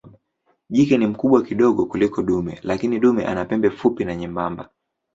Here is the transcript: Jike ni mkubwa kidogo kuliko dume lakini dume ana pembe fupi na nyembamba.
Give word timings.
Jike 0.69 0.97
ni 0.97 1.07
mkubwa 1.07 1.43
kidogo 1.43 1.85
kuliko 1.85 2.23
dume 2.23 2.59
lakini 2.63 2.99
dume 2.99 3.25
ana 3.25 3.45
pembe 3.45 3.69
fupi 3.69 4.05
na 4.05 4.15
nyembamba. 4.15 4.69